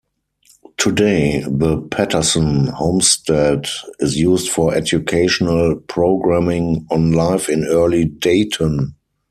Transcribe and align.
Today, 0.77 1.43
the 1.47 1.79
Patterson 1.91 2.65
Homestead 2.65 3.67
is 3.99 4.17
used 4.17 4.49
for 4.49 4.73
educational 4.73 5.75
programming 5.75 6.87
on 6.89 7.11
life 7.11 7.47
in 7.49 7.65
early 7.67 8.05
Dayton. 8.05 8.95